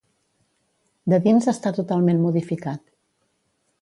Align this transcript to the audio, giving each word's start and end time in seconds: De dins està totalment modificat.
De 1.13 1.19
dins 1.27 1.49
està 1.53 1.73
totalment 1.81 2.23
modificat. 2.25 2.85